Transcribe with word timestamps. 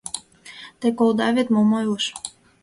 Те 0.79 0.87
колда 0.99 1.27
вет, 1.35 1.47
мом 1.53 1.69
ойлыш? 1.77 2.05